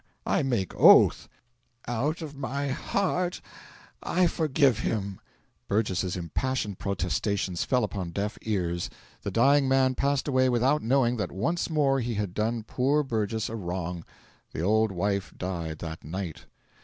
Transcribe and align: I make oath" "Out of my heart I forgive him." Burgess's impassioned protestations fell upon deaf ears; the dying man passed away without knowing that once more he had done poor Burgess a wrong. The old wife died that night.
I 0.25 0.41
make 0.41 0.73
oath" 0.73 1.29
"Out 1.87 2.23
of 2.23 2.33
my 2.35 2.69
heart 2.69 3.39
I 4.01 4.25
forgive 4.25 4.79
him." 4.79 5.19
Burgess's 5.67 6.17
impassioned 6.17 6.79
protestations 6.79 7.63
fell 7.65 7.83
upon 7.83 8.09
deaf 8.09 8.39
ears; 8.41 8.89
the 9.21 9.29
dying 9.29 9.67
man 9.67 9.93
passed 9.93 10.27
away 10.27 10.49
without 10.49 10.81
knowing 10.81 11.17
that 11.17 11.31
once 11.31 11.69
more 11.69 11.99
he 11.99 12.15
had 12.15 12.33
done 12.33 12.63
poor 12.63 13.03
Burgess 13.03 13.47
a 13.47 13.55
wrong. 13.55 14.03
The 14.53 14.61
old 14.61 14.91
wife 14.91 15.35
died 15.37 15.77
that 15.77 16.03
night. 16.03 16.45